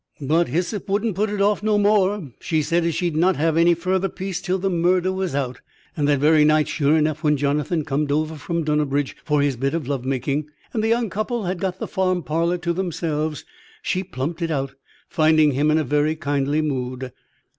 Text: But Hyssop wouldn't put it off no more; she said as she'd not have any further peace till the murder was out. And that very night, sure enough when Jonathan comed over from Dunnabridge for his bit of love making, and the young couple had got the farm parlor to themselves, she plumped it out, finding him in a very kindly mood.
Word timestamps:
But 0.19 0.47
Hyssop 0.47 0.89
wouldn't 0.89 1.15
put 1.15 1.29
it 1.29 1.43
off 1.43 1.61
no 1.61 1.77
more; 1.77 2.31
she 2.39 2.63
said 2.63 2.85
as 2.85 2.95
she'd 2.95 3.15
not 3.15 3.35
have 3.35 3.55
any 3.55 3.75
further 3.75 4.09
peace 4.09 4.41
till 4.41 4.57
the 4.57 4.67
murder 4.67 5.11
was 5.13 5.35
out. 5.35 5.61
And 5.95 6.07
that 6.07 6.17
very 6.19 6.43
night, 6.43 6.67
sure 6.67 6.97
enough 6.97 7.23
when 7.23 7.37
Jonathan 7.37 7.85
comed 7.85 8.11
over 8.11 8.33
from 8.35 8.63
Dunnabridge 8.63 9.15
for 9.23 9.43
his 9.43 9.57
bit 9.57 9.75
of 9.75 9.87
love 9.87 10.03
making, 10.03 10.49
and 10.73 10.83
the 10.83 10.87
young 10.87 11.11
couple 11.11 11.43
had 11.43 11.59
got 11.59 11.77
the 11.77 11.87
farm 11.87 12.23
parlor 12.23 12.57
to 12.57 12.73
themselves, 12.73 13.45
she 13.83 14.03
plumped 14.03 14.41
it 14.41 14.49
out, 14.49 14.73
finding 15.07 15.51
him 15.51 15.69
in 15.69 15.77
a 15.77 15.83
very 15.83 16.15
kindly 16.15 16.63
mood. 16.63 17.11